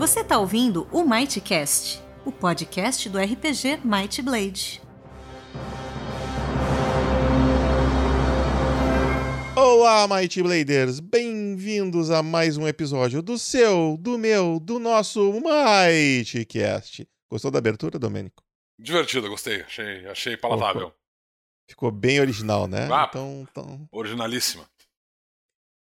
[0.00, 4.80] Você está ouvindo o Mightcast, o podcast do RPG Might Blade.
[9.54, 11.00] Olá, Mighty Bladers!
[11.00, 17.06] Bem-vindos a mais um episódio do seu, do meu, do nosso Mightcast.
[17.30, 18.42] Gostou da abertura, Domênico?
[18.78, 19.60] Divertido, gostei.
[19.60, 20.94] Achei, achei palatável.
[21.68, 22.88] Ficou bem original, né?
[22.90, 24.64] Ah, então, então, Originalíssima.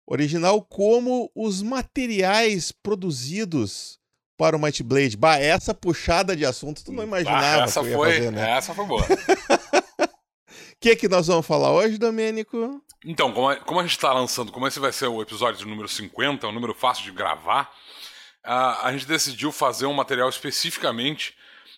[0.05, 3.97] original como os materiais produzidos
[4.39, 5.17] para o Might Blade.
[5.17, 8.51] Bah, essa puxada de assunto tu não imaginava Ah, essa que foi, fazer, né?
[8.51, 9.03] essa foi boa.
[9.03, 9.05] O
[10.79, 12.81] que, que nós vamos falar hoje, Domênico?
[13.05, 15.89] Então, como a, como a gente tá lançando, como esse vai ser o episódio número
[15.89, 17.69] 50, um número fácil de gravar,
[18.41, 21.33] a, a gente decidiu fazer um material especificamente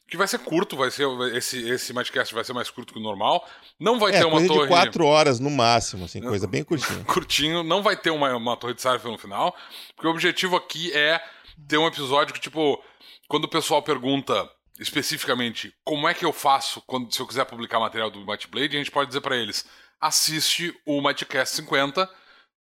[0.07, 3.01] que vai ser curto, vai ser esse esse podcast vai ser mais curto que o
[3.01, 3.47] normal.
[3.79, 6.63] Não vai é, ter uma coisa torre de quatro horas no máximo, assim, coisa bem
[6.65, 7.03] curtinha.
[7.05, 9.55] curtinho, não vai ter uma, uma torre de Sarf no final,
[9.95, 11.19] porque o objetivo aqui é
[11.67, 12.83] ter um episódio que, tipo,
[13.27, 17.79] quando o pessoal pergunta especificamente como é que eu faço quando se eu quiser publicar
[17.79, 19.65] material do Might Blade, a gente pode dizer pra eles:
[19.99, 22.09] assiste o Mightcast 50,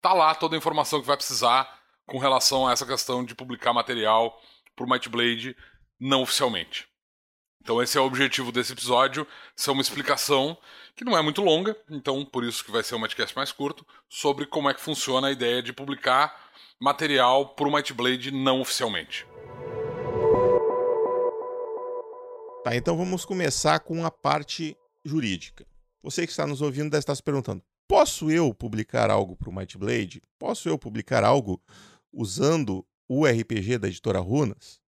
[0.01, 3.73] tá lá toda a informação que vai precisar com relação a essa questão de publicar
[3.73, 4.39] material
[4.77, 5.57] pro Might Blade
[5.99, 6.87] não oficialmente.
[7.63, 10.57] Então esse é o objetivo desse episódio, ser uma explicação
[10.97, 13.87] que não é muito longa, então por isso que vai ser um Mightcast mais curto,
[14.09, 16.50] sobre como é que funciona a ideia de publicar
[16.81, 19.27] material pro Might Blade não oficialmente.
[22.65, 25.67] Tá, então vamos começar com a parte jurídica.
[26.03, 29.55] Você que está nos ouvindo deve estar se perguntando: posso eu publicar algo para o
[29.55, 30.23] Might Blade?
[30.39, 31.63] Posso eu publicar algo
[32.11, 34.81] usando o RPG da editora Runas?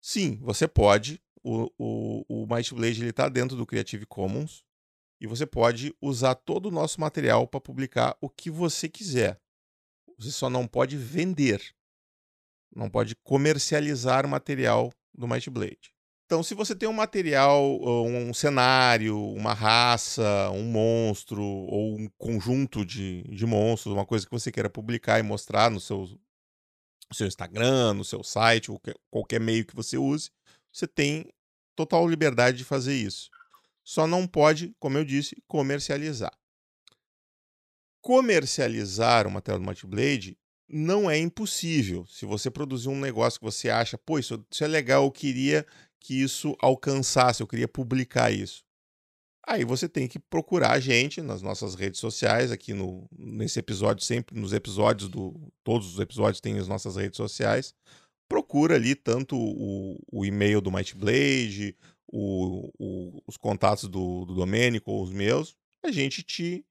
[0.00, 1.20] Sim, você pode.
[1.42, 4.62] O, o, o Might Blade está dentro do Creative Commons
[5.20, 9.40] e você pode usar todo o nosso material para publicar o que você quiser.
[10.18, 11.62] Você só não pode vender,
[12.74, 15.92] não pode comercializar material do Might Blade.
[16.26, 17.64] Então, se você tem um material,
[18.04, 24.30] um cenário, uma raça, um monstro ou um conjunto de, de monstros, uma coisa que
[24.30, 28.94] você queira publicar e mostrar no seu, no seu Instagram, no seu site, ou que-
[29.10, 30.30] qualquer meio que você use,
[30.70, 31.32] você tem
[31.74, 33.30] total liberdade de fazer isso.
[33.82, 36.36] Só não pode, como eu disse, comercializar.
[38.08, 42.06] Comercializar o material do Might Blade não é impossível.
[42.06, 45.66] Se você produzir um negócio que você acha, pô, isso, isso é legal, eu queria
[46.00, 48.64] que isso alcançasse, eu queria publicar isso.
[49.46, 54.02] Aí você tem que procurar a gente nas nossas redes sociais, aqui no, nesse episódio,
[54.02, 55.38] sempre nos episódios do.
[55.62, 57.74] Todos os episódios têm as nossas redes sociais.
[58.26, 61.76] Procura ali tanto o, o e-mail do Might Blade,
[62.10, 65.54] o, o- os contatos do, do Domênico ou os meus.
[65.84, 66.64] A gente te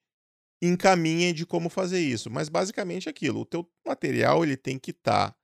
[0.61, 2.29] encaminha de como fazer isso.
[2.29, 5.35] Mas basicamente é aquilo: o teu material ele tem que estar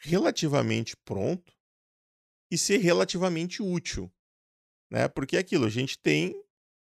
[0.00, 1.52] relativamente pronto
[2.50, 4.10] e ser relativamente útil,
[4.90, 5.08] né?
[5.08, 6.34] Porque é aquilo, a gente tem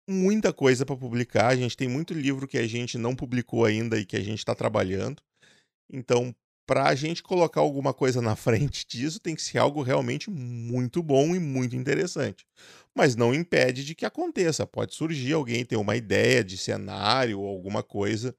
[0.10, 4.00] muita coisa para publicar, a gente tem muito livro que a gente não publicou ainda
[4.00, 5.22] e que a gente está trabalhando.
[5.92, 6.36] Então,
[6.70, 11.02] para a gente colocar alguma coisa na frente disso, tem que ser algo realmente muito
[11.02, 12.46] bom e muito interessante.
[12.94, 14.68] Mas não impede de que aconteça.
[14.68, 18.36] Pode surgir alguém ter uma ideia de cenário ou alguma coisa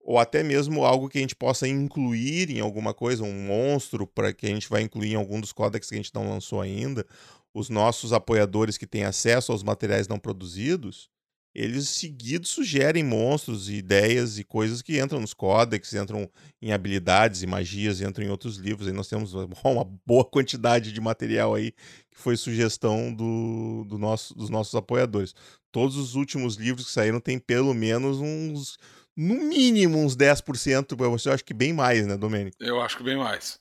[0.00, 4.32] ou até mesmo algo que a gente possa incluir em alguma coisa, um monstro para
[4.32, 7.06] que a gente vai incluir em algum dos códex que a gente não lançou ainda.
[7.54, 11.08] Os nossos apoiadores que têm acesso aos materiais não produzidos,
[11.54, 17.42] eles seguidos sugerem monstros e ideias e coisas que entram nos códex, entram em habilidades
[17.42, 18.86] e magias, entram em outros livros.
[18.86, 19.32] Aí nós temos
[19.64, 21.72] uma boa quantidade de material aí
[22.10, 25.34] que foi sugestão do, do nosso, dos nossos apoiadores.
[25.72, 28.78] Todos os últimos livros que saíram têm pelo menos uns
[29.16, 32.56] no mínimo uns 10% para você, eu acho que bem mais, né, Domênico?
[32.60, 33.58] Eu acho que bem mais.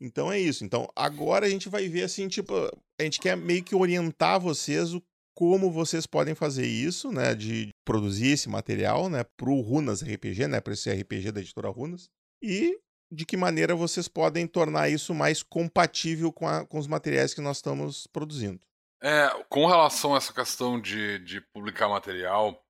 [0.00, 0.64] Então é isso.
[0.64, 2.54] Então agora a gente vai ver assim, tipo,
[2.98, 5.02] a gente quer meio que orientar vocês o
[5.34, 10.60] como vocês podem fazer isso, né, de produzir esse material, né, pro Runas RPG, né,
[10.60, 12.08] para esse RPG da editora Runas,
[12.42, 12.78] e
[13.10, 17.40] de que maneira vocês podem tornar isso mais compatível com, a- com os materiais que
[17.40, 18.60] nós estamos produzindo.
[19.02, 22.60] É, com relação a essa questão de, de publicar material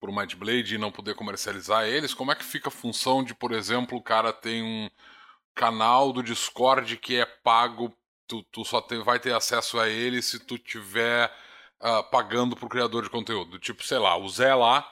[0.00, 3.34] por Might Blade e não poder comercializar eles, como é que fica a função de,
[3.34, 4.90] por exemplo, o cara tem um
[5.54, 7.96] canal do Discord que é pago,
[8.26, 11.30] tu, tu só te- vai ter acesso a ele se tu tiver
[11.84, 13.58] ah, pagando pro criador de conteúdo.
[13.60, 14.88] Tipo, sei lá, o Zé lá,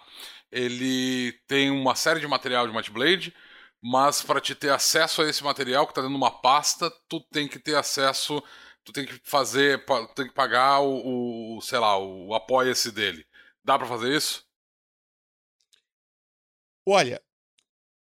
[0.50, 3.34] ele tem uma série de material de Might Blade,
[3.82, 7.20] mas para te ter acesso a esse material que tá dentro de uma pasta, tu
[7.32, 8.42] tem que ter acesso
[8.84, 13.24] tu tem que fazer, pa- tem que pagar o, o sei lá, o apoia-se dele.
[13.64, 14.44] Dá pra fazer isso?
[16.86, 17.22] Olha,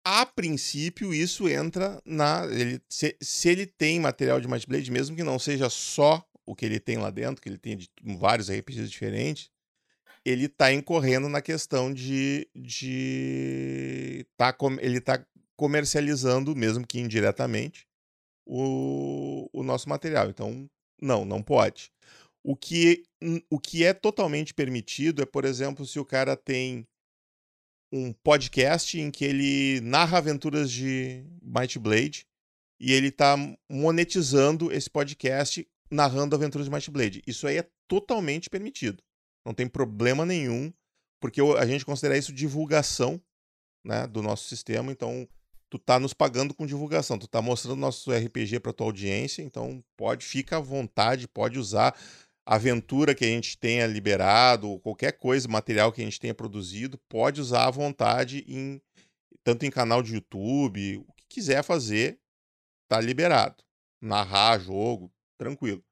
[0.05, 2.45] a princípio, isso entra na.
[2.47, 6.55] Ele, se, se ele tem material de Might Blade, mesmo que não seja só o
[6.55, 9.49] que ele tem lá dentro, que ele tem de vários RPGs diferentes,
[10.25, 12.47] ele está incorrendo na questão de.
[12.55, 15.25] de tá, ele está
[15.55, 17.87] comercializando, mesmo que indiretamente,
[18.45, 20.29] o, o nosso material.
[20.29, 20.69] Então,
[21.01, 21.91] não, não pode.
[22.43, 23.03] O que,
[23.49, 26.85] o que é totalmente permitido é, por exemplo, se o cara tem
[27.91, 32.25] um podcast em que ele narra aventuras de Might Blade
[32.79, 33.35] e ele está
[33.69, 37.23] monetizando esse podcast narrando aventuras de Might Blade.
[37.27, 39.01] Isso aí é totalmente permitido.
[39.45, 40.73] Não tem problema nenhum,
[41.19, 43.21] porque a gente considera isso divulgação
[43.83, 44.91] né, do nosso sistema.
[44.91, 45.27] Então,
[45.69, 49.83] tu tá nos pagando com divulgação, tu tá mostrando nosso RPG para tua audiência, então
[49.97, 51.95] pode, fica à vontade, pode usar
[52.45, 57.39] aventura que a gente tenha liberado, qualquer coisa, material que a gente tenha produzido, pode
[57.41, 58.81] usar à vontade em
[59.43, 62.19] tanto em canal de YouTube, o que quiser fazer,
[62.87, 63.63] tá liberado.
[64.01, 65.11] Narrar jogo,
[65.43, 65.83] tranquilo.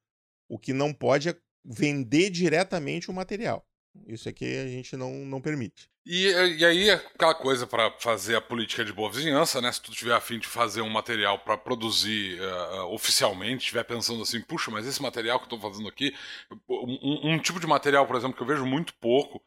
[0.47, 3.67] O que não pode é vender diretamente o material.
[4.07, 5.90] Isso é que a gente não, não permite.
[6.03, 9.71] E, e aí, aquela coisa para fazer a política de boa vizinhança, né?
[9.71, 14.41] Se tu tiver afim de fazer um material para produzir uh, oficialmente, estiver pensando assim,
[14.41, 16.15] puxa, mas esse material que eu estou fazendo aqui,
[16.67, 19.37] um, um, tipo de material, por exemplo, que eu vejo muito pouco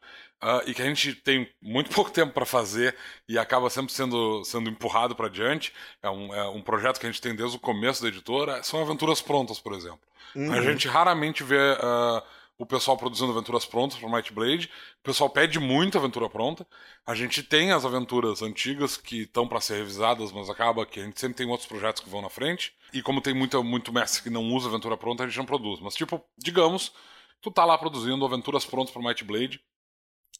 [0.41, 2.95] uh, e que a gente tem muito pouco tempo para fazer
[3.27, 7.11] e acaba sempre sendo, sendo empurrado para diante, é um, é um projeto que a
[7.11, 9.99] gente tem desde o começo da editora, são aventuras prontas, por exemplo.
[10.33, 10.53] Uhum.
[10.53, 11.57] A gente raramente vê.
[11.73, 14.69] Uh, o pessoal produzindo aventuras prontas para Might Blade.
[14.99, 16.65] O pessoal pede muito aventura pronta.
[17.05, 21.03] A gente tem as aventuras antigas que estão para ser revisadas, mas acaba que a
[21.03, 22.73] gente sempre tem outros projetos que vão na frente.
[22.93, 25.81] E como tem muito, muito mestre que não usa aventura pronta, a gente não produz.
[25.81, 26.93] Mas, tipo, digamos,
[27.41, 29.59] tu tá lá produzindo aventuras prontas para Might Blade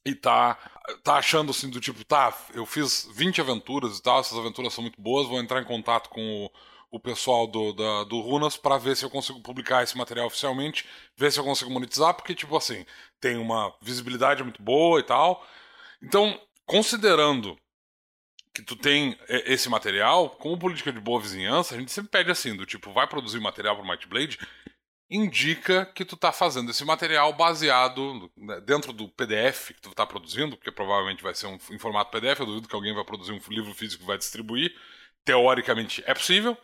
[0.05, 0.57] e tá,
[1.03, 4.83] tá achando assim do tipo, tá, eu fiz 20 aventuras e tal, essas aventuras são
[4.83, 6.51] muito boas, vou entrar em contato com o
[6.95, 10.85] o pessoal do, da, do Runas para ver se eu consigo publicar esse material oficialmente,
[11.17, 12.85] ver se eu consigo monetizar, porque, tipo assim,
[13.19, 15.45] tem uma visibilidade muito boa e tal.
[16.01, 17.57] Então, considerando
[18.53, 22.55] que tu tem esse material, como política de boa vizinhança, a gente sempre pede assim,
[22.55, 24.39] do tipo, vai produzir material para Might Blade,
[25.09, 30.05] indica que tu tá fazendo esse material baseado né, dentro do PDF que tu tá
[30.05, 33.33] produzindo, porque provavelmente vai ser um, em formato PDF, eu duvido que alguém vai produzir
[33.33, 34.73] um livro físico e vai distribuir.
[35.23, 36.57] Teoricamente é possível,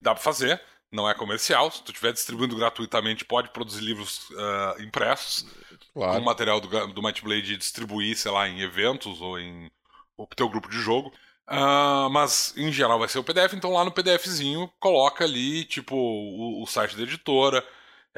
[0.00, 0.60] dá para fazer,
[0.92, 1.70] não é comercial.
[1.70, 5.46] Se tu estiver distribuindo gratuitamente, pode produzir livros uh, impressos
[5.92, 6.18] claro.
[6.18, 9.70] com material do, do Might Blade e distribuir, sei lá, em eventos ou em
[10.16, 11.12] o teu grupo de jogo.
[11.48, 15.94] Uh, mas em geral vai ser o PDF, então lá no PDFzinho coloca ali, tipo,
[15.94, 17.64] o, o site da editora.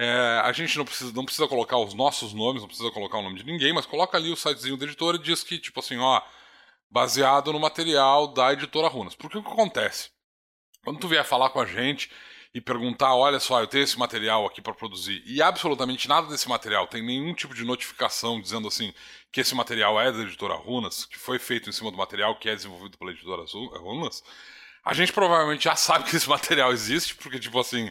[0.01, 3.23] É, a gente não precisa, não precisa colocar os nossos nomes, não precisa colocar o
[3.23, 5.99] nome de ninguém, mas coloca ali o sitezinho da editora e diz que, tipo assim,
[5.99, 6.23] ó,
[6.89, 9.17] baseado no material da editora Runas.
[9.17, 10.11] Porque o que acontece?
[10.89, 12.11] Quando tu vier falar com a gente
[12.55, 16.49] e perguntar, olha só, eu tenho esse material aqui para produzir, e absolutamente nada desse
[16.49, 18.95] material tem nenhum tipo de notificação dizendo assim
[19.31, 22.49] que esse material é da editora Runas, que foi feito em cima do material que
[22.49, 23.45] é desenvolvido pela editora
[23.79, 24.23] Runas,
[24.83, 27.91] a gente provavelmente já sabe que esse material existe, porque, tipo assim,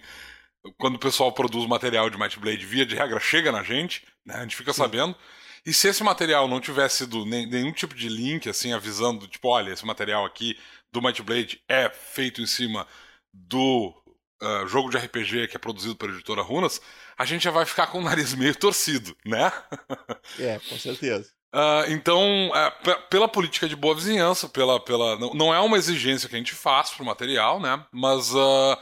[0.79, 4.37] quando o pessoal produz material de Might Blade, via de regra, chega na gente, né?
[4.37, 4.81] A gente fica Sim.
[4.81, 5.15] sabendo.
[5.63, 9.71] E se esse material não tivesse sido nenhum tipo de link, assim, avisando, tipo, olha,
[9.71, 10.57] esse material aqui
[10.91, 12.87] do Might Blade é feito em cima
[13.33, 13.93] do
[14.41, 16.81] uh, jogo de RPG que é produzido pela editora Runas,
[17.17, 19.51] a gente já vai ficar com o nariz meio torcido, né?
[20.39, 21.29] é, com certeza.
[21.53, 26.27] Uh, então, uh, pela política de boa vizinhança, pela, pela não, não, é uma exigência
[26.27, 27.83] que a gente faz pro material, né?
[27.91, 28.77] Mas uh,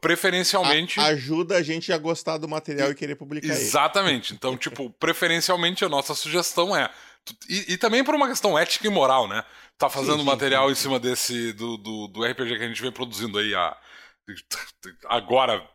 [0.00, 0.98] preferencialmente.
[1.00, 4.32] A, ajuda a gente a gostar do material e, e querer publicar Exatamente.
[4.32, 4.36] Ele.
[4.36, 6.90] Então, tipo, preferencialmente a nossa sugestão é.
[7.48, 9.42] E, e, também por uma questão ética e moral, né?
[9.78, 10.72] Tá fazendo sim, sim, material sim.
[10.72, 11.52] em cima desse.
[11.52, 13.76] Do, do, do, RPG que a gente vem produzindo aí há.
[15.06, 15.68] Agora.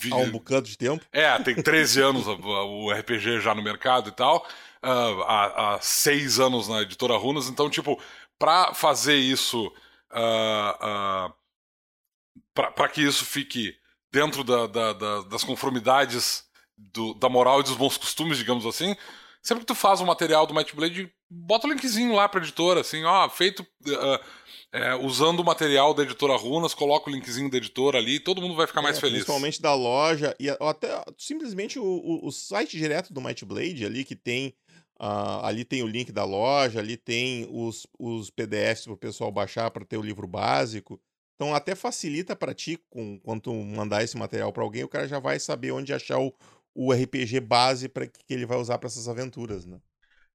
[0.00, 0.12] Vi...
[0.12, 1.04] Há um bocado de tempo?
[1.10, 4.46] É, tem 13 anos o RPG já no mercado e tal.
[4.80, 7.48] Uh, há, há seis anos na editora Runas.
[7.48, 8.00] Então, tipo,
[8.38, 9.66] pra fazer isso.
[10.12, 11.34] Uh, uh,
[12.54, 13.76] para que isso fique
[14.10, 16.44] dentro da, da, da, das conformidades
[16.76, 18.96] do, da moral e dos bons costumes, digamos assim,
[19.42, 22.80] sempre que tu faz um material do Might Blade, bota o linkzinho lá pra editora,
[22.80, 24.24] assim, ó, feito uh,
[24.72, 28.54] é, usando o material da editora Runas, coloca o linkzinho da editora ali, todo mundo
[28.54, 29.18] vai ficar mais é, feliz.
[29.18, 34.04] Principalmente da loja, e até simplesmente o, o, o site direto do Might Blade ali,
[34.04, 34.54] que tem.
[35.00, 39.30] Uh, ali tem o link da loja, ali tem os, os PDFs para o pessoal
[39.30, 41.00] baixar para ter o livro básico.
[41.36, 45.06] Então até facilita para ti, com, quando tu mandar esse material para alguém, o cara
[45.06, 46.34] já vai saber onde achar o,
[46.74, 49.78] o RPG base para que ele vai usar para essas aventuras, né?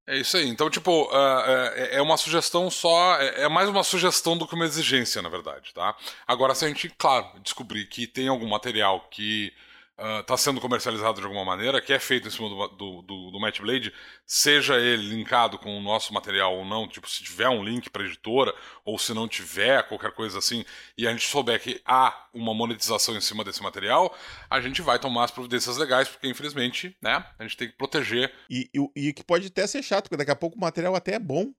[0.05, 0.49] É isso aí.
[0.49, 1.43] Então, tipo, uh,
[1.91, 3.15] é uma sugestão só.
[3.21, 5.95] É, é mais uma sugestão do que uma exigência, na verdade, tá?
[6.27, 9.53] Agora, se a gente, claro, descobrir que tem algum material que
[9.95, 13.01] está ah, uh, sendo comercializado de alguma maneira, que é feito em cima do, do,
[13.03, 13.93] do, do Blade,
[14.25, 18.03] seja ele linkado com o nosso material ou não, tipo, se tiver um link para
[18.03, 20.65] editora, ou se não tiver, qualquer coisa assim,
[20.97, 24.15] e a gente souber que há uma monetização em cima desse material,
[24.49, 28.33] a gente vai tomar as providências legais, porque infelizmente, né, a gente tem que proteger.
[28.49, 31.13] E, e, e que pode até ser chato, porque daqui a pouco o material até
[31.13, 31.53] é bom,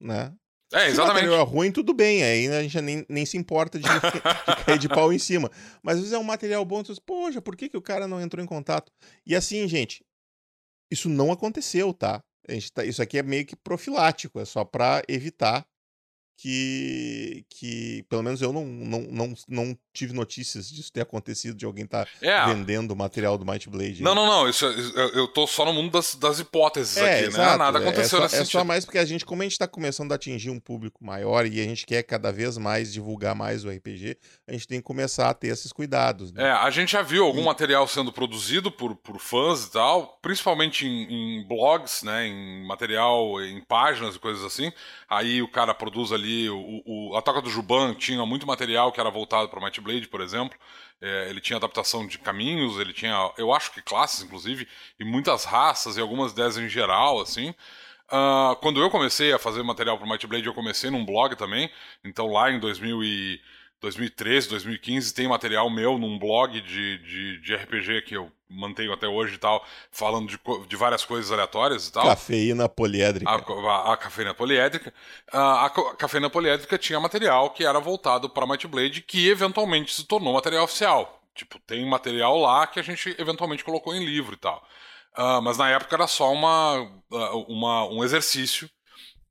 [0.00, 0.34] né?
[0.72, 0.94] É, exatamente.
[0.94, 2.22] Se o material é ruim, tudo bem.
[2.22, 5.50] Aí a gente nem, nem se importa de, de cair de pau em cima.
[5.82, 8.08] Mas às vezes é um material bom, tu diz, poxa, por que, que o cara
[8.08, 8.92] não entrou em contato?
[9.24, 10.04] E assim, gente,
[10.90, 12.20] isso não aconteceu, tá?
[12.48, 15.66] A gente tá isso aqui é meio que profilático, é só para evitar
[16.38, 21.64] que, que pelo menos eu não, não, não, não tive notícias disso ter acontecido, de
[21.64, 22.46] alguém estar tá é.
[22.46, 24.02] vendendo o material do Might Blade.
[24.02, 24.48] Não, não, não.
[24.48, 27.28] Isso, é, eu tô só no mundo das, das hipóteses é, aqui, né?
[27.28, 27.56] exato, né?
[27.56, 28.50] Nada aconteceu é, é sentido.
[28.50, 31.46] só mais porque a gente, como a gente está começando a atingir um público maior
[31.46, 34.84] e a gente quer cada vez mais divulgar mais o RPG, a gente tem que
[34.84, 36.32] começar a ter esses cuidados.
[36.32, 36.44] Né?
[36.44, 37.44] É, a gente já viu algum e...
[37.44, 42.26] material sendo produzido por, por fãs e tal, principalmente em, em blogs, né?
[42.26, 44.70] Em material, em páginas e coisas assim.
[45.08, 49.00] Aí o cara produz ali o, o a Toca do Juban tinha muito material que
[49.00, 50.58] era voltado para Might Blade, por exemplo.
[51.00, 54.66] É, ele tinha adaptação de caminhos, ele tinha, eu acho que classes, inclusive,
[54.98, 57.54] e muitas raças e algumas ideias em geral, assim.
[58.06, 61.70] Uh, quando eu comecei a fazer material para Might Blade, eu comecei num blog também.
[62.04, 63.40] Então lá em 2000 e
[63.80, 69.06] 2013, 2015, tem material meu num blog de, de, de, RPG que eu mantenho até
[69.06, 72.06] hoje e tal, falando de, de várias coisas aleatórias e tal.
[72.06, 73.30] Cafeína poliédrica.
[73.30, 74.94] A, a, a cafeína poliédrica.
[75.30, 80.04] A, a, cafeína poliédrica tinha material que era voltado para Might Blade, que eventualmente se
[80.04, 81.22] tornou material oficial.
[81.34, 84.66] Tipo, tem material lá que a gente eventualmente colocou em livro e tal.
[85.18, 86.80] Uh, mas na época era só uma,
[87.10, 88.68] uh, uma, um exercício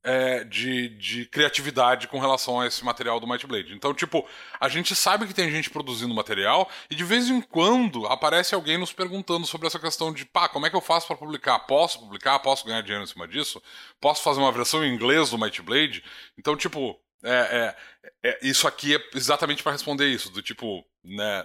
[0.05, 3.73] é, de, de criatividade com relação a esse material do Might Blade.
[3.73, 4.23] Então, tipo,
[4.59, 8.77] a gente sabe que tem gente produzindo material e de vez em quando aparece alguém
[8.77, 11.57] nos perguntando sobre essa questão de, pá, como é que eu faço para publicar?
[11.59, 12.37] Posso publicar?
[12.37, 13.59] Posso ganhar dinheiro em cima disso?
[13.99, 16.03] Posso fazer uma versão em inglês do Might Blade?
[16.37, 17.75] Então, tipo, é,
[18.21, 21.43] é, é, isso aqui é exatamente para responder isso, do tipo, né,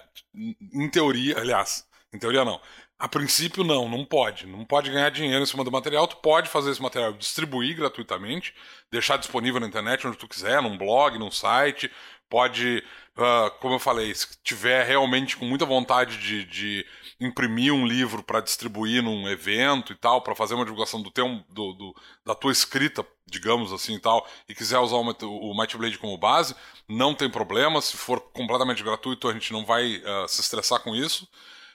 [0.71, 2.61] em teoria, aliás, em teoria não.
[3.01, 4.45] A princípio, não, não pode.
[4.45, 6.07] Não pode ganhar dinheiro em cima do material.
[6.07, 8.53] Tu pode fazer esse material distribuir gratuitamente,
[8.91, 11.91] deixar disponível na internet onde tu quiser, num blog, num site.
[12.29, 12.83] Pode,
[13.17, 16.85] uh, como eu falei, se tiver realmente com muita vontade de, de
[17.19, 21.43] imprimir um livro para distribuir num evento e tal, para fazer uma divulgação do teu,
[21.49, 25.75] do, do, da tua escrita, digamos assim e tal, e quiser usar o, o Might
[25.75, 26.55] Blade como base,
[26.87, 27.81] não tem problema.
[27.81, 31.27] Se for completamente gratuito, a gente não vai uh, se estressar com isso.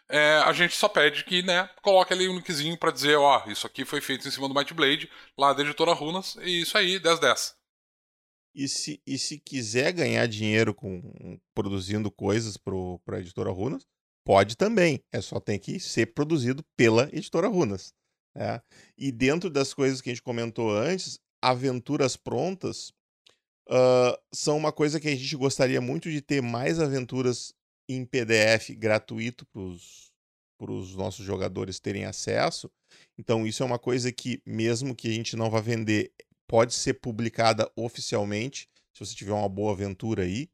[0.08, 3.66] É, a gente só pede que, né, coloque ali um linkzinho para dizer, ó, isso
[3.66, 7.00] aqui foi feito em cima do Might Blade, lá da editora Runas, e isso aí,
[7.00, 7.54] 10-10.
[8.54, 13.86] E se, e se quiser ganhar dinheiro com produzindo coisas para editora Runas,
[14.25, 15.02] pode também.
[15.12, 17.92] É só tem que ser produzido pela editora Runas.
[18.34, 18.62] Né?
[18.96, 22.94] E dentro das coisas que a gente comentou antes, aventuras prontas
[23.68, 27.52] uh, são uma coisa que a gente gostaria muito de ter mais aventuras
[27.88, 32.71] em PDF gratuito para os nossos jogadores terem acesso.
[33.19, 36.12] Então, isso é uma coisa que, mesmo que a gente não vá vender,
[36.47, 40.49] pode ser publicada oficialmente, se você tiver uma boa aventura aí.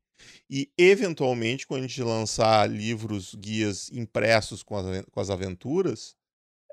[0.49, 6.17] E, eventualmente, quando a gente lançar livros, guias impressos com as, com as aventuras,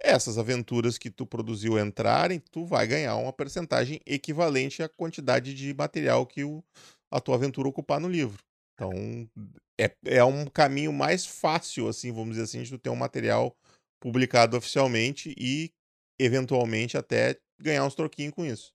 [0.01, 5.73] essas aventuras que tu produziu entrarem, tu vai ganhar uma percentagem equivalente à quantidade de
[5.73, 6.63] material que o,
[7.11, 8.41] a tua aventura ocupar no livro.
[8.79, 9.29] Então,
[9.77, 13.53] é, é um caminho mais fácil, assim, vamos dizer assim, de ter um material
[13.99, 15.73] publicado oficialmente e,
[16.17, 18.73] eventualmente, até ganhar uns troquinhos com isso.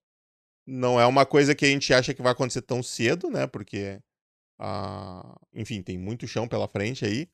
[0.66, 3.46] Não é uma coisa que a gente acha que vai acontecer tão cedo, né?
[3.46, 3.98] Porque,
[4.58, 7.28] ah, enfim, tem muito chão pela frente aí.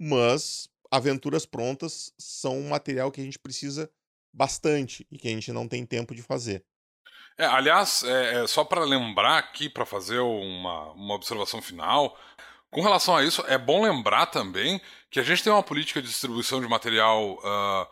[0.00, 3.90] Mas aventuras prontas são um material que a gente precisa
[4.34, 6.64] bastante e que a gente não tem tempo de fazer.
[7.38, 12.16] É, aliás, é, é só para lembrar aqui, para fazer uma, uma observação final,
[12.70, 16.08] com relação a isso, é bom lembrar também que a gente tem uma política de
[16.08, 17.86] distribuição de material uh,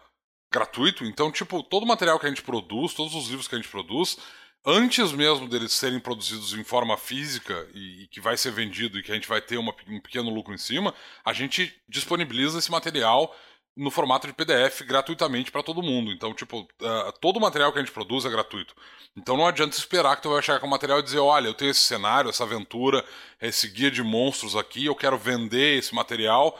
[0.50, 1.04] gratuito.
[1.04, 3.68] Então, tipo, todo o material que a gente produz, todos os livros que a gente
[3.68, 4.16] produz,
[4.64, 9.02] antes mesmo deles serem produzidos em forma física e, e, que vai ser vendido e
[9.02, 10.94] que a gente vai ter uma, um pequeno lucro em cima,
[11.24, 13.34] a gente disponibiliza esse material
[13.76, 16.10] no formato de PDF gratuitamente para todo mundo.
[16.12, 18.74] Então, tipo, uh, todo o material que a gente produz é gratuito.
[19.16, 21.54] Então não adianta esperar que tu vai chegar com o material e dizer, olha, eu
[21.54, 23.04] tenho esse cenário, essa aventura,
[23.40, 26.58] esse guia de monstros aqui, eu quero vender esse material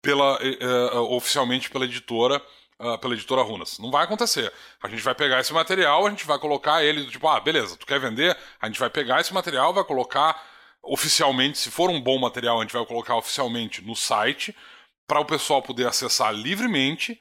[0.00, 2.42] pela, uh, oficialmente pela editora
[2.82, 3.78] uh, pela editora Runas.
[3.78, 4.52] Não vai acontecer.
[4.82, 7.86] A gente vai pegar esse material, a gente vai colocar ele, tipo, ah, beleza, tu
[7.86, 8.36] quer vender?
[8.60, 10.42] A gente vai pegar esse material, vai colocar
[10.82, 14.54] oficialmente, se for um bom material, a gente vai colocar oficialmente no site
[15.12, 17.20] para o pessoal poder acessar livremente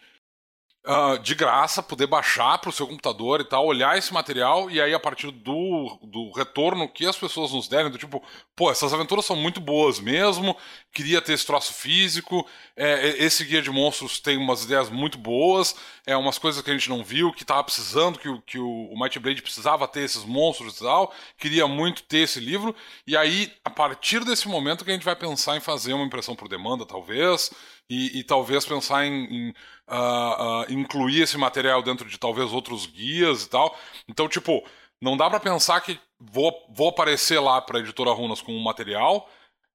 [0.85, 4.81] uh, de graça, poder baixar para o seu computador e tal, olhar esse material e
[4.81, 8.23] aí a partir do, do retorno que as pessoas nos derem, do tipo,
[8.55, 10.55] pô, essas aventuras são muito boas mesmo,
[10.91, 15.75] queria ter esse troço físico, é, esse guia de monstros tem umas ideias muito boas,
[16.05, 18.89] é umas coisas que a gente não viu, que tava precisando, que, o, que o,
[18.91, 23.15] o Might Blade precisava ter esses monstros e tal, queria muito ter esse livro, e
[23.15, 26.47] aí, a partir desse momento que a gente vai pensar em fazer uma impressão por
[26.47, 27.51] demanda, talvez,
[27.91, 29.53] e, e talvez pensar em, em
[29.91, 33.77] uh, uh, incluir esse material dentro de talvez outros guias e tal.
[34.07, 34.63] Então, tipo,
[35.01, 38.63] não dá para pensar que vou, vou aparecer lá para a editora Runas com um
[38.63, 39.29] material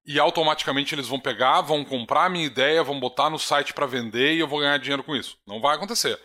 [0.05, 3.85] e automaticamente eles vão pegar, vão comprar a minha ideia, vão botar no site para
[3.85, 5.37] vender e eu vou ganhar dinheiro com isso.
[5.45, 6.19] Não vai acontecer.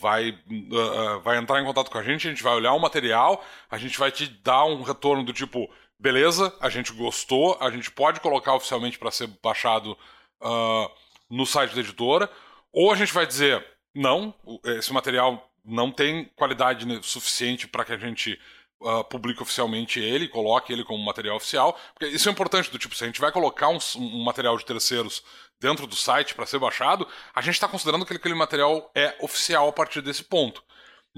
[0.00, 3.42] Vai, uh, vai entrar em contato com a gente, a gente vai olhar o material,
[3.70, 7.90] a gente vai te dar um retorno do tipo, beleza, a gente gostou, a gente
[7.90, 9.96] pode colocar oficialmente para ser baixado
[10.42, 10.90] uh,
[11.30, 12.30] no site da editora,
[12.78, 14.32] ou a gente vai dizer, não,
[14.64, 18.38] esse material não tem qualidade suficiente para que a gente
[18.80, 21.76] uh, publique oficialmente ele, coloque ele como material oficial.
[21.92, 24.64] Porque isso é importante, do tipo, se a gente vai colocar um, um material de
[24.64, 25.24] terceiros
[25.58, 27.04] dentro do site para ser baixado,
[27.34, 30.62] a gente está considerando que aquele material é oficial a partir desse ponto.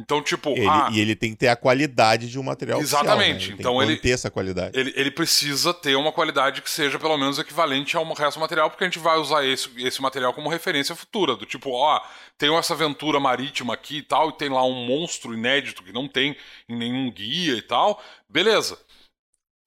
[0.00, 0.50] Então, tipo.
[0.50, 3.36] Ele, ah, e ele tem que ter a qualidade de um material Exatamente.
[3.36, 3.56] Oficial, né?
[3.60, 4.78] Então ele ter essa qualidade.
[4.78, 8.70] Ele, ele precisa ter uma qualidade que seja pelo menos equivalente ao resto do material,
[8.70, 11.36] porque a gente vai usar esse, esse material como referência futura.
[11.36, 12.00] Do tipo, ó,
[12.38, 16.08] tem essa aventura marítima aqui e tal, e tem lá um monstro inédito que não
[16.08, 16.36] tem
[16.68, 18.02] em nenhum guia e tal.
[18.28, 18.78] Beleza.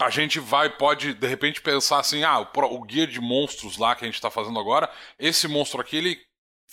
[0.01, 3.95] A gente vai, pode, de repente, pensar assim: ah, o, o guia de monstros lá
[3.95, 6.19] que a gente está fazendo agora, esse monstro aqui, ele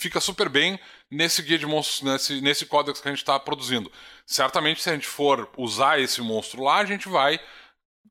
[0.00, 0.80] fica super bem
[1.10, 3.92] nesse guia de monstros, nesse, nesse códex que a gente está produzindo.
[4.24, 7.38] Certamente, se a gente for usar esse monstro lá, a gente vai,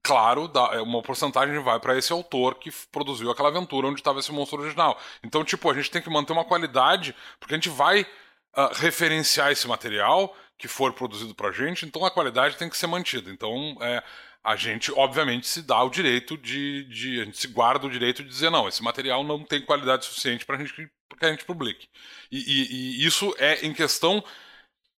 [0.03, 4.31] claro, é, uma porcentagem vai para esse autor que produziu aquela aventura onde estava esse
[4.31, 4.99] monstro original.
[5.23, 9.51] Então, tipo, a gente tem que manter uma qualidade, porque a gente vai uh, referenciar
[9.51, 13.31] esse material que for produzido para a gente, então a qualidade tem que ser mantida.
[13.31, 14.03] Então, é,
[14.43, 18.23] a gente, obviamente, se dá o direito de, de, A gente se guarda o direito
[18.23, 20.87] de dizer, não, esse material não tem qualidade suficiente para gente,
[21.19, 21.87] que a gente publique.
[22.31, 24.23] E, e, e, isso é em questão.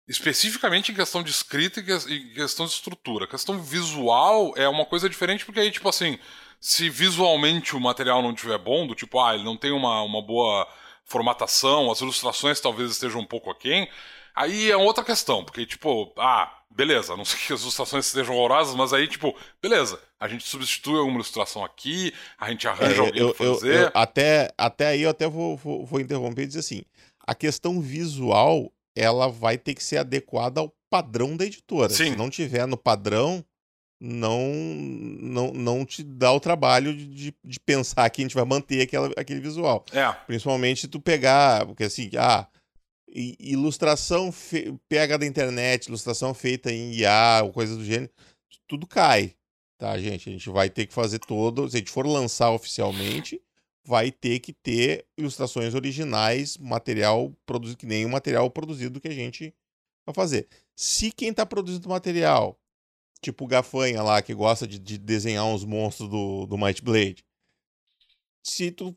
[0.08, 3.26] Especificamente em questão de escrita e questão de estrutura.
[3.26, 6.18] A questão visual é uma coisa diferente, porque aí, tipo assim,
[6.60, 10.20] se visualmente o material não estiver bom, do tipo, ah, ele não tem uma, uma
[10.20, 10.68] boa
[11.04, 13.88] formatação, as ilustrações talvez estejam um pouco aquém,
[14.34, 18.74] aí é outra questão, porque, tipo, ah, beleza, não sei que as ilustrações estejam horrorosas,
[18.74, 23.22] mas aí, tipo, beleza, a gente substitui alguma ilustração aqui, a gente arranja é, alguém
[23.22, 23.74] eu, pra fazer.
[23.74, 26.82] Eu, eu, até, até aí eu até vou, vou, vou interromper e dizer assim,
[27.26, 31.88] a questão visual, ela vai ter que ser adequada ao padrão da editora.
[31.88, 32.12] Sim.
[32.12, 33.42] Se não tiver no padrão,
[33.98, 38.82] não não, não te dá o trabalho de, de pensar que a gente vai manter
[38.82, 39.84] aquela, aquele visual.
[39.92, 40.10] É.
[40.26, 42.46] Principalmente se tu pegar, porque assim, ah,
[43.08, 44.32] ilustração
[44.88, 48.10] pega da internet, ilustração feita em IA ou coisa do gênero,
[48.66, 49.34] tudo cai,
[49.80, 50.28] tá, gente?
[50.28, 53.40] A gente vai ter que fazer todo, se a gente for lançar oficialmente,
[53.82, 59.14] vai ter que ter ilustrações originais, material produzido que nem o material produzido que a
[59.14, 59.54] gente
[60.04, 60.46] vai fazer.
[60.76, 62.60] Se quem está produzindo material,
[63.22, 67.24] tipo o Gafanha lá, que gosta de, de desenhar uns monstros do, do Might Blade,
[68.42, 68.94] se tu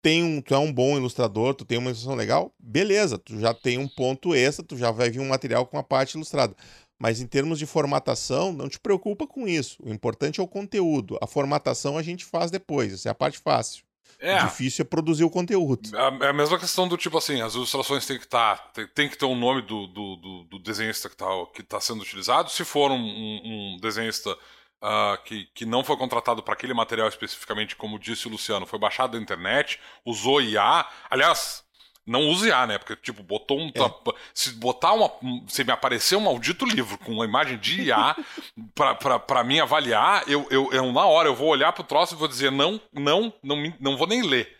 [0.00, 3.52] tem um, tu é um bom ilustrador, tu tem uma ilustração legal, beleza, tu já
[3.52, 6.56] tem um ponto extra, tu já vai vir um material com a parte ilustrada.
[7.02, 9.76] Mas em termos de formatação, não te preocupa com isso.
[9.82, 11.18] O importante é o conteúdo.
[11.20, 13.82] A formatação a gente faz depois, essa é a parte fácil.
[14.20, 14.36] É.
[14.36, 15.90] O difícil é produzir o conteúdo.
[15.96, 18.56] É, é a mesma questão do tipo assim, as ilustrações têm que estar.
[18.56, 21.26] Tá, tem, tem, que ter o um nome do, do, do, do desenhista que está
[21.52, 22.48] que tá sendo utilizado.
[22.52, 23.40] Se for um, um,
[23.74, 28.30] um desenhista uh, que, que não foi contratado para aquele material especificamente, como disse o
[28.30, 30.86] Luciano, foi baixado da internet, usou IA.
[31.10, 31.64] Aliás,
[32.06, 32.78] não use IA, né?
[32.78, 33.68] Porque, tipo, botou um.
[33.68, 34.14] É.
[34.34, 35.10] Se botar uma.
[35.48, 38.16] Se me aparecer um maldito livro com uma imagem de IA
[38.74, 42.14] pra, pra, pra mim avaliar, eu, eu, eu, na hora eu vou olhar pro troço
[42.14, 44.56] e vou dizer, não, não, não, não vou nem ler.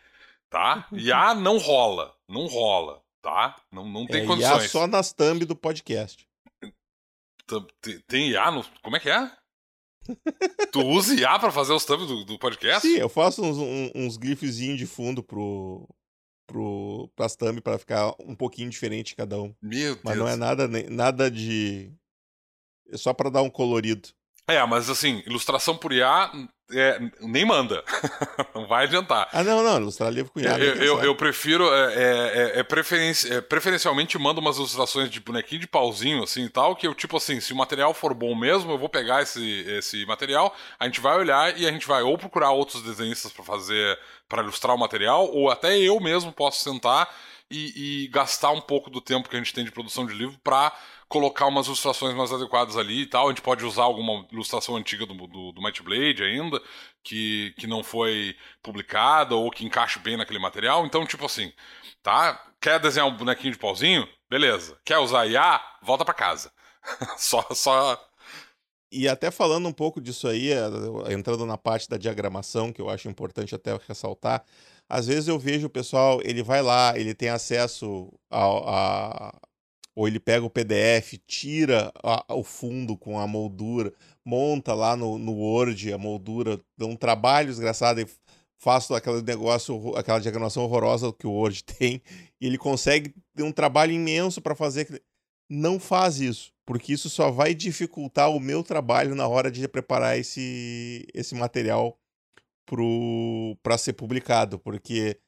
[0.48, 0.86] Tá?
[0.92, 2.14] IA não rola.
[2.28, 3.02] Não rola.
[3.20, 3.56] Tá?
[3.70, 4.62] Não, não tem é, condições.
[4.62, 6.26] IA só nas thumb do podcast.
[7.80, 8.64] Tem, tem IA no.
[8.82, 9.30] Como é que é?
[10.72, 12.86] tu usa IA pra fazer os thumbs do, do podcast?
[12.86, 15.88] Sim, eu faço uns, uns, uns gifzinhos de fundo pro,
[16.46, 19.54] pro, pras thumb pra ficar um pouquinho diferente cada um.
[19.60, 20.00] Meu Deus.
[20.04, 21.92] Mas não é nada, nada de.
[22.88, 24.08] É só pra dar um colorido.
[24.48, 26.30] É, mas assim, ilustração por IA
[26.72, 27.84] é, nem manda.
[28.54, 29.28] não vai adiantar.
[29.32, 30.58] Ah, não, não, ilustrar livro com IA.
[30.58, 35.60] Eu, eu, eu, prefiro, é, é, é preferenci, é, preferencialmente mando umas ilustrações de bonequinho
[35.60, 38.72] de pauzinho, assim e tal, que eu, tipo assim, se o material for bom mesmo,
[38.72, 42.16] eu vou pegar esse, esse material, a gente vai olhar e a gente vai ou
[42.18, 47.08] procurar outros desenhistas para fazer, para ilustrar o material, ou até eu mesmo posso sentar
[47.52, 50.38] e, e, gastar um pouco do tempo que a gente tem de produção de livro
[50.42, 50.72] para
[51.08, 53.26] colocar umas ilustrações mais adequadas ali e tal.
[53.26, 56.60] A gente pode usar alguma ilustração antiga do, do, do Might Blade ainda,
[57.04, 60.86] que, que não foi publicada ou que encaixe bem naquele material.
[60.86, 61.52] Então, tipo assim,
[62.02, 62.42] tá?
[62.60, 64.08] Quer desenhar um bonequinho de pauzinho?
[64.30, 64.78] Beleza.
[64.84, 65.60] Quer usar IA?
[65.82, 66.50] Volta para casa.
[67.18, 68.02] só, só.
[68.90, 72.90] E até falando um pouco disso aí, eh, entrando na parte da diagramação, que eu
[72.90, 74.44] acho importante até ressaltar,
[74.92, 79.40] às vezes eu vejo o pessoal, ele vai lá, ele tem acesso a, a
[79.96, 83.90] ou ele pega o PDF, tira a, o fundo com a moldura,
[84.22, 88.06] monta lá no, no Word a moldura, dá um trabalho desgraçado e
[88.58, 92.02] faz aquele negócio, aquela diagramação horrorosa que o Word tem,
[92.38, 95.02] e ele consegue ter um trabalho imenso para fazer.
[95.48, 100.18] Não faz isso, porque isso só vai dificultar o meu trabalho na hora de preparar
[100.18, 101.98] esse, esse material
[103.62, 105.18] para ser publicado, porque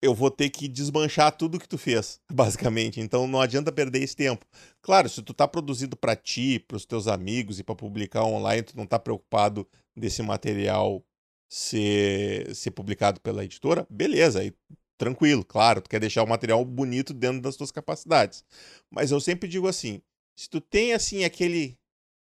[0.00, 3.00] eu vou ter que desmanchar tudo que tu fez, basicamente.
[3.00, 4.46] Então não adianta perder esse tempo.
[4.80, 8.62] Claro, se tu tá produzido para ti, para os teus amigos e para publicar online,
[8.62, 11.04] tu não tá preocupado desse material
[11.48, 14.52] ser, ser publicado pela editora, beleza, aí
[14.98, 18.44] tranquilo, claro, tu quer deixar o material bonito dentro das tuas capacidades.
[18.90, 20.02] Mas eu sempre digo assim,
[20.36, 21.77] se tu tem assim aquele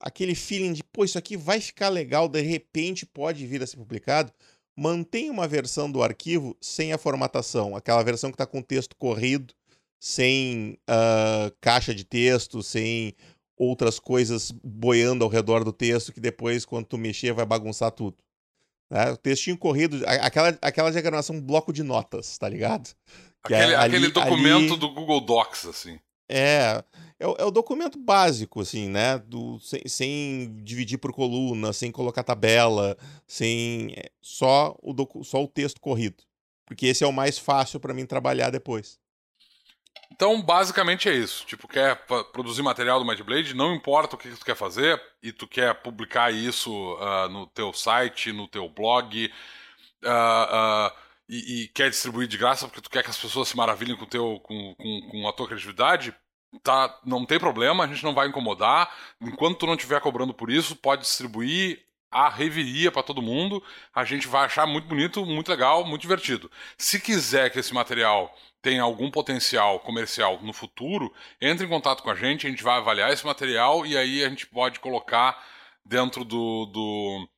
[0.02, 3.76] aquele feeling de, pô, isso aqui vai ficar legal, de repente pode vir a ser
[3.76, 4.32] publicado,
[4.76, 9.54] mantém uma versão do arquivo sem a formatação, aquela versão que está com texto corrido,
[10.00, 13.14] sem uh, caixa de texto, sem
[13.56, 18.16] outras coisas boiando ao redor do texto que depois, quando tu mexer, vai bagunçar tudo.
[18.90, 19.12] Né?
[19.12, 22.90] O textinho corrido, aquela, aquela diagramação bloco de notas, tá ligado?
[23.42, 24.80] Aquele, é ali, aquele documento ali...
[24.80, 26.00] do Google Docs, assim.
[26.34, 26.82] É,
[27.20, 29.18] é, o, é o documento básico, assim, né?
[29.18, 33.92] Do, sem, sem, dividir por coluna, sem colocar tabela, sem.
[33.96, 36.22] É, só, o docu, só o texto corrido.
[36.64, 38.98] Porque esse é o mais fácil para mim trabalhar depois.
[40.10, 41.44] Então, basicamente é isso.
[41.46, 45.32] Tipo, quer produzir material do Might Blade, não importa o que tu quer fazer, e
[45.32, 49.30] tu quer publicar isso uh, no teu site, no teu blog,
[50.04, 50.92] uh, uh,
[51.28, 54.04] e, e, quer distribuir de graça porque tu quer que as pessoas se maravilhem com,
[54.04, 56.14] teu, com, com, com a tua criatividade,
[56.62, 58.90] tá, não tem problema, a gente não vai incomodar.
[59.20, 63.62] Enquanto tu não estiver cobrando por isso, pode distribuir a reviria para todo mundo.
[63.94, 66.50] A gente vai achar muito bonito, muito legal, muito divertido.
[66.76, 72.10] Se quiser que esse material tenha algum potencial comercial no futuro, entre em contato com
[72.10, 75.42] a gente, a gente vai avaliar esse material e aí a gente pode colocar
[75.84, 77.28] dentro do, do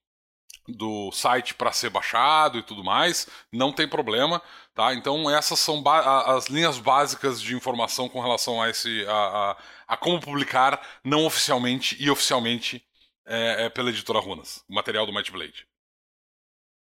[0.66, 4.42] do site para ser baixado e tudo mais, não tem problema,
[4.74, 4.94] tá?
[4.94, 9.57] Então essas são as linhas básicas de informação com relação a esse a, a,
[9.88, 12.85] a como publicar não oficialmente e oficialmente
[13.27, 15.66] é, é pela editora Runas, o material do Might Blade.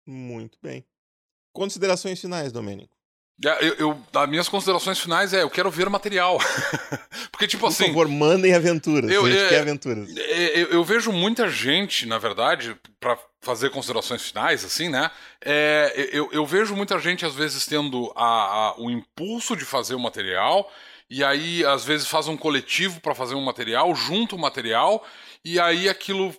[0.06, 0.86] Muito bem.
[1.54, 2.93] Considerações finais, Domênico.
[3.44, 6.38] É, eu, eu, as minhas considerações finais é, eu quero ver material.
[7.32, 7.86] Porque, tipo Por assim.
[7.86, 9.10] Por favor, mandem aventuras.
[9.10, 10.16] Eu, a gente é, quer aventuras.
[10.16, 15.10] É, eu, eu, vejo muita gente, na verdade, para fazer considerações finais, assim, né?
[15.44, 19.96] É, eu, eu vejo muita gente, às vezes, tendo a, a, o impulso de fazer
[19.96, 20.72] o material,
[21.10, 25.06] e aí, às vezes, faz um coletivo para fazer um material, junta o material,
[25.44, 26.34] e aí aquilo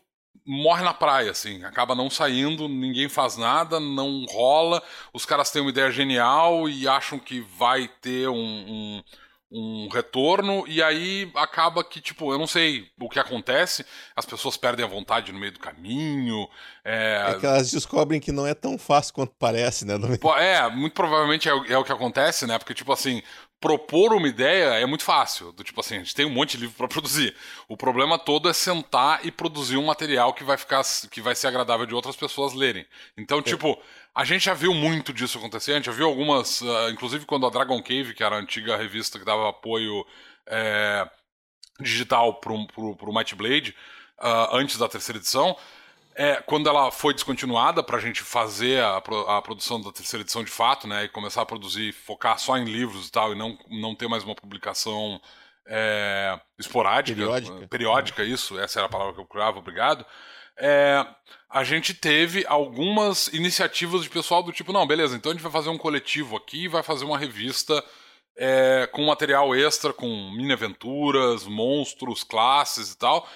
[0.47, 5.62] morre na praia, assim, acaba não saindo, ninguém faz nada, não rola, os caras têm
[5.62, 9.03] uma ideia genial e acham que vai ter um, um,
[9.51, 14.57] um, retorno, e aí acaba que, tipo, eu não sei o que acontece, as pessoas
[14.57, 16.47] perdem a vontade no meio do caminho.
[16.85, 19.94] É, é que elas descobrem que não é tão fácil quanto parece, né?
[20.38, 22.59] É, muito provavelmente é, é o que acontece, né?
[22.59, 23.23] Porque, tipo assim,
[23.64, 25.50] propor uma ideia é muito fácil.
[25.53, 27.35] Do tipo assim, a gente tem um monte de livro para produzir.
[27.66, 31.46] O problema todo é sentar e produzir um material que vai ficar que vai ser
[31.46, 32.87] agradável de outras pessoas lerem.
[33.16, 33.42] Então, é.
[33.42, 33.81] tipo,
[34.14, 37.46] a gente já viu muito disso acontecer, a gente já viu algumas, uh, inclusive quando
[37.46, 40.05] a Dragon Cave, que era a antiga revista que dava apoio
[40.46, 41.09] é,
[41.81, 43.74] digital pro, pro, pro Might Blade,
[44.20, 45.57] uh, antes da terceira edição,
[46.14, 50.44] é, quando ela foi descontinuada para a gente fazer a, a, produção da terceira edição
[50.44, 53.59] de fato, né, e começar a produzir, focar só em livros e tal, e não,
[53.68, 55.20] não ter mais uma publicação
[55.66, 57.66] é, esporádica, periódica.
[57.66, 60.07] periódica, isso, essa era a palavra que eu procurava, obrigado.
[60.57, 61.05] É,
[61.50, 65.50] a gente teve algumas iniciativas de pessoal do tipo, não, beleza, então a gente vai
[65.50, 67.85] fazer um coletivo aqui, vai fazer uma revista
[68.37, 73.29] é, com material extra, com mini aventuras, monstros, classes e tal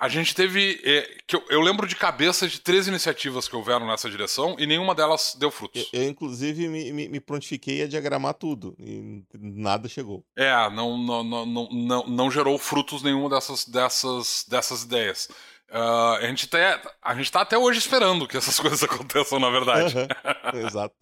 [0.00, 0.80] A gente teve.
[0.82, 4.66] É, que eu, eu, lembro de cabeça de três iniciativas que houveram nessa direção e
[4.66, 5.86] nenhuma delas deu frutos.
[5.92, 10.24] Eu, eu inclusive, me, me, me, prontifiquei a diagramar tudo e nada chegou.
[10.34, 15.28] É, não, não, não, não, não, não gerou frutos nenhuma dessas, dessas, dessas ideias.
[15.70, 19.50] Uh, a, gente até, a gente tá até hoje esperando que essas coisas aconteçam, na
[19.50, 19.94] verdade.
[20.66, 20.96] Exato.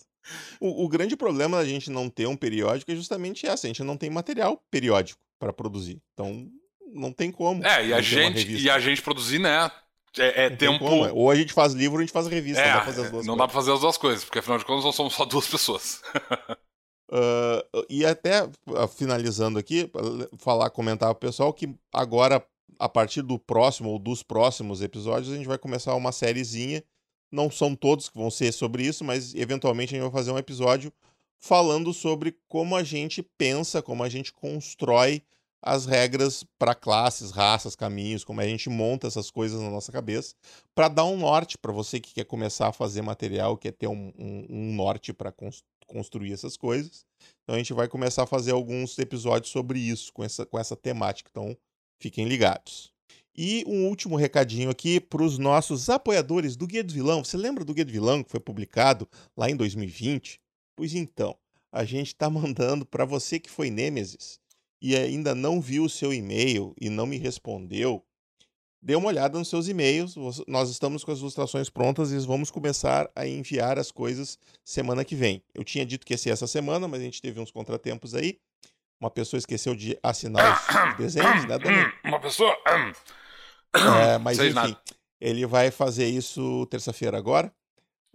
[0.60, 3.84] O, o, grande problema da gente não ter um periódico é justamente essa: a gente
[3.84, 6.02] não tem material periódico para produzir.
[6.12, 6.50] Então,
[6.92, 7.64] não tem como.
[7.64, 9.70] É, e a, gente, e a gente produzir, né?
[10.16, 10.78] É, é tempo.
[10.78, 11.12] Como, é.
[11.12, 12.62] Ou a gente faz livro ou a gente faz revista.
[12.62, 13.38] É, não dá pra fazer as duas não coisas.
[13.38, 16.02] dá pra fazer as duas coisas, porque afinal de contas nós somos só duas pessoas.
[17.10, 19.90] uh, e até uh, finalizando aqui,
[20.38, 22.44] falar, comentar pro pessoal que agora,
[22.78, 26.82] a partir do próximo ou dos próximos episódios, a gente vai começar uma sériezinha.
[27.30, 30.38] Não são todos que vão ser sobre isso, mas eventualmente a gente vai fazer um
[30.38, 30.92] episódio
[31.38, 35.22] falando sobre como a gente pensa, como a gente constrói
[35.62, 40.34] as regras para classes, raças, caminhos, como a gente monta essas coisas na nossa cabeça,
[40.74, 44.12] para dar um norte para você que quer começar a fazer material, quer ter um,
[44.18, 45.34] um, um norte para
[45.86, 47.04] construir essas coisas.
[47.42, 50.76] Então a gente vai começar a fazer alguns episódios sobre isso, com essa, com essa
[50.76, 51.28] temática.
[51.30, 51.56] Então
[52.00, 52.92] fiquem ligados.
[53.36, 57.22] E um último recadinho aqui para os nossos apoiadores do Guia do Vilão.
[57.22, 60.40] Você lembra do Guia do Vilão que foi publicado lá em 2020?
[60.76, 61.36] Pois então,
[61.72, 64.40] a gente está mandando para você que foi Nêmesis
[64.80, 68.04] e ainda não viu o seu e-mail e não me respondeu,
[68.80, 70.14] dê uma olhada nos seus e-mails.
[70.46, 75.14] Nós estamos com as ilustrações prontas e vamos começar a enviar as coisas semana que
[75.14, 75.42] vem.
[75.54, 78.38] Eu tinha dito que ia ser essa semana, mas a gente teve uns contratempos aí.
[79.00, 80.60] Uma pessoa esqueceu de assinar
[80.90, 81.92] os desenhos, né, Daniel?
[82.04, 82.56] Uma pessoa.
[83.74, 84.80] É, mas enfim, nada.
[85.20, 87.52] ele vai fazer isso terça-feira agora.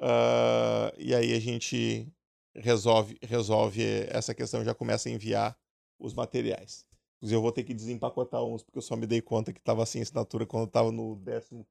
[0.01, 2.05] Uh, e aí a gente
[2.53, 5.55] resolve, resolve essa questão, já começa a enviar
[6.03, 6.85] os materiais.
[7.17, 9.85] Inclusive, eu vou ter que desempacotar uns, porque eu só me dei conta que estava
[9.85, 11.17] sem assinatura quando eu estava no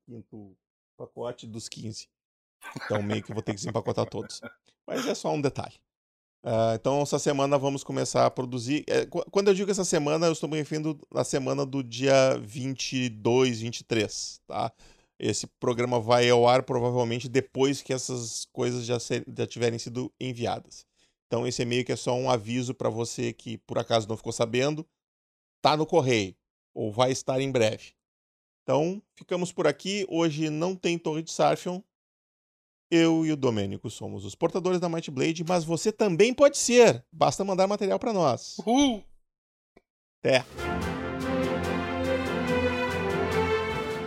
[0.07, 0.57] 15
[0.97, 2.09] pacote dos 15.
[2.77, 4.41] Então, meio que eu vou ter que desempacotar todos.
[4.87, 5.75] Mas é só um detalhe.
[6.45, 8.85] Uh, então, essa semana vamos começar a produzir.
[8.89, 13.61] É, quando eu digo essa semana, eu estou me referindo à semana do dia 22,
[13.61, 14.73] 23, tá?
[15.19, 20.13] Esse programa vai ao ar provavelmente depois que essas coisas já, ser, já tiverem sido
[20.19, 20.85] enviadas.
[21.33, 24.35] Então esse e-mail que é só um aviso para você que por acaso não ficou
[24.35, 24.87] sabendo,
[25.63, 26.37] tá no correio
[26.75, 27.95] ou vai estar em breve.
[28.63, 30.05] Então, ficamos por aqui.
[30.11, 31.81] Hoje não tem Torre de Sarfion.
[32.91, 37.03] Eu e o Domênico somos os portadores da Might Blade, mas você também pode ser.
[37.11, 38.59] Basta mandar material para nós.
[38.59, 39.03] Uhul.
[40.19, 40.45] Até.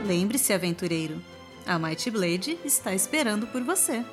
[0.05, 1.19] Lembre-se, aventureiro,
[1.65, 4.05] a Might Blade está esperando por você.